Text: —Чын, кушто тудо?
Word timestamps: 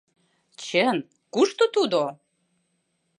—Чын, 0.63 0.97
кушто 1.33 1.65
тудо? 1.75 2.01